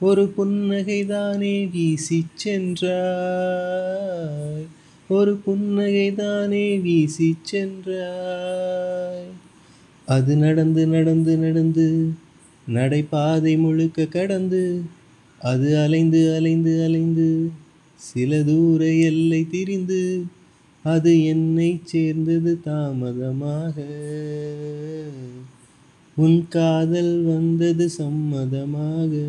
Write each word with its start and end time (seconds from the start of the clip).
ஒரு 0.00 0.32
புன்னகைதானே 0.38 1.70
வீசிச் 1.70 2.36
சென்றாய். 2.36 4.66
ஒரு 5.08 5.40
புன்னகைதானே 5.46 6.80
வீசிச் 6.80 7.44
சென்றாய். 7.44 9.26
அது 10.06 10.36
நடந்து 10.36 10.86
நடந்து 10.86 11.36
நடந்து 11.36 12.14
நடைபாதை 12.68 13.58
முழுக்க 13.58 14.06
கடந்து 14.06 14.82
அது 15.38 15.78
அலைந்து 15.78 16.34
அலைந்து 16.34 16.84
அலைந்து 16.84 17.50
சில 17.96 18.42
தூர 18.42 18.86
எல்லை 18.86 19.46
திரிந்து 19.50 20.24
அது 20.82 21.24
என்னை 21.24 21.80
சேர்ந்தது 21.84 22.60
தாமதமாக. 22.60 23.74
உன் 26.16 26.48
காதல் 26.48 27.22
வந்தது 27.22 27.90
சம்மதமாக. 27.98 29.22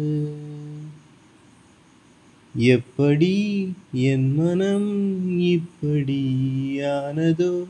எப்படி 2.55 3.73
என் 3.93 4.35
மனம் 4.35 5.39
இப்படி 5.39 6.29
ஆனதோ 6.79 7.63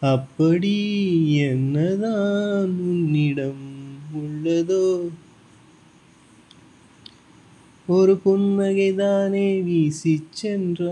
அப்படி 0.00 1.34
என்னதான் 1.34 2.78
உன்னிடம் 2.78 3.74
உள்ளதோ. 4.14 5.08
ஒரு 7.86 8.20
புன்னகைதானே 8.24 9.64
வீசி 9.64 10.24
சென்றாய். 10.30 10.88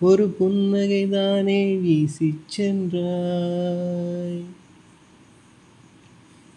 ஒரு 0.00 0.36
புன்னகைதானே 0.40 1.80
வீசி 1.80 2.38
சென்றாய். 2.46 4.44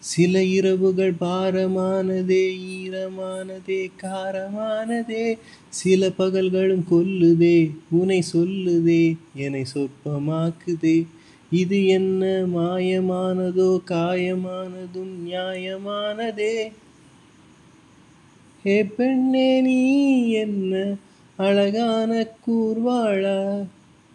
சில 0.08 0.44
இரவுகள் 0.44 1.14
பாரமானதே 1.22 2.44
ஈரமானதே 2.78 3.92
காரமானதே. 4.02 5.38
சில 5.70 6.08
பகல்களும் 6.08 6.84
கொல்லுதே 6.92 7.72
உனை 7.92 8.22
சொல்லுதே 8.34 9.16
என்னை 9.34 9.66
சொற்பமாக்குதே. 9.74 11.06
இது 11.52 11.86
என்ன 11.86 12.46
மாயமானதோ 12.56 13.82
காயமானதும் 13.88 15.14
நியாயமானதே. 15.26 16.72
ஹே 18.64 18.84
பெண்ணே 18.84 19.62
நீ 19.62 19.82
என்ன 20.32 20.96
அழகான 21.38 22.28
கூர்வாளா? 22.48 23.68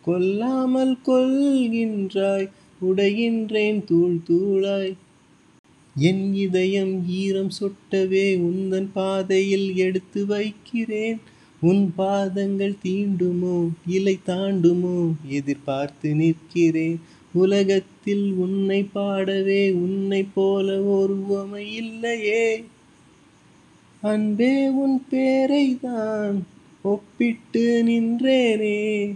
கொல்லாமல் 0.02 0.98
கொள்கின்றாய் 1.06 2.50
உடைகின்றேன் 2.80 3.84
தூள் 3.84 4.20
தூளாய். 4.28 4.96
என் 5.96 6.34
இதயம் 6.34 7.08
ஈரம் 7.08 7.50
சொட்டவே 7.60 8.36
உந்தன் 8.38 8.88
பாதையில் 8.92 9.76
எடுத்து 9.76 10.26
வைக்கிறேன். 10.26 11.20
உன் 11.60 11.92
பாதங்கள் 11.96 12.74
தீண்டுமோ? 12.84 13.68
இலை 13.86 14.18
தாண்டுமோ? 14.26 15.12
எதிர்பார்த்து 15.28 16.14
நிற்கிறேன். 16.14 17.00
உலகத்தில் 17.32 18.32
உன்னை 18.32 18.86
பாடவே 18.94 19.72
உன்னை 19.72 20.26
போல 20.34 20.82
ஒரு 20.82 21.16
இல்லையே. 21.74 22.64
அன்பே 24.00 24.68
உன் 24.68 25.02
பேரை 25.10 25.78
தான் 25.80 26.46
ஒப்பிட்டு 26.82 27.84
நின்றேனே. 27.86 29.14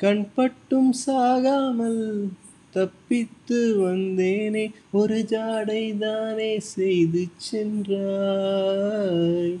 கண்பட்டும் 0.00 0.90
சாகாமல் 1.06 2.28
தப்பித்து 2.74 3.86
வந்தேனே 3.86 4.72
ஒரு 4.92 5.18
ஜாடை 5.18 5.98
தானே 5.98 6.60
செய்து 6.60 7.26
சென்றாய். 7.36 9.58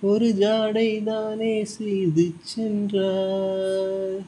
ஒரு 0.00 0.28
ஜாடை 0.28 1.04
தானே 1.04 1.64
செய்து 1.64 2.32
சென்றாய். 2.42 4.22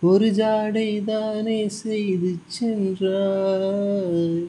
ஒரு 0.00 0.26
ஜாடை 0.26 1.04
தானே 1.04 1.68
செய்து 1.68 2.34
சென்றாய். 2.46 4.46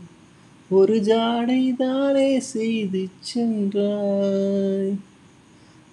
ஒரு 0.69 0.95
ஜாடை 0.95 1.77
தானே 1.77 2.39
செய்து 2.39 3.07
சென்றாய். 3.19 4.93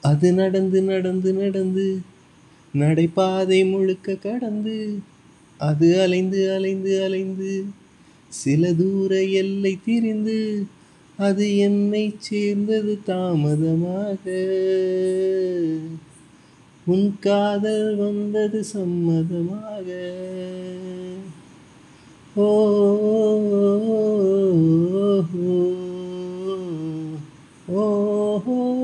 அது 0.00 0.32
நடந்து 0.32 0.82
நடந்து 0.82 1.32
நடந்து 1.32 2.00
நடைபாதை 2.74 3.70
முழுக்க 3.70 4.14
கடந்து 4.14 4.98
அது 5.60 5.88
அலைந்து 6.02 6.40
அலைந்து 6.50 6.92
அலைந்து 7.04 7.52
சில 8.32 8.72
தூர 8.72 9.12
எல்லை 9.34 9.74
திரிந்து 9.84 10.40
அது 11.18 11.44
என்னை 11.58 12.04
சேர்ந்தது 12.18 12.94
தாமதமாக 13.04 14.22
உன் 16.86 17.08
காதல் 17.20 17.88
வந்தது 17.96 18.60
சம்மதமாக 18.72 19.88
ஓ 22.38 22.50
ஓ 27.74 27.84
ஓ 28.44 28.75